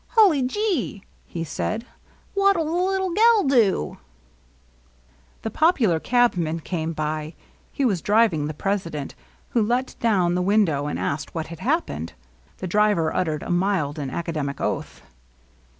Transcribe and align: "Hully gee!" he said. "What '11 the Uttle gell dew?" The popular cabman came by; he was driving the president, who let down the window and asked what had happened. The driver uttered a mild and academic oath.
"Hully 0.17 0.41
gee!" 0.41 1.03
he 1.27 1.43
said. 1.43 1.85
"What 2.33 2.55
'11 2.55 2.73
the 2.73 2.93
Uttle 2.97 3.15
gell 3.15 3.43
dew?" 3.43 3.97
The 5.43 5.51
popular 5.51 5.99
cabman 5.99 6.61
came 6.61 6.91
by; 6.91 7.35
he 7.71 7.85
was 7.85 8.01
driving 8.01 8.47
the 8.47 8.55
president, 8.55 9.13
who 9.49 9.61
let 9.61 9.95
down 9.99 10.33
the 10.33 10.41
window 10.41 10.87
and 10.87 10.97
asked 10.97 11.35
what 11.35 11.45
had 11.49 11.59
happened. 11.59 12.13
The 12.57 12.65
driver 12.65 13.15
uttered 13.15 13.43
a 13.43 13.51
mild 13.51 13.99
and 13.99 14.09
academic 14.09 14.59
oath. 14.59 15.03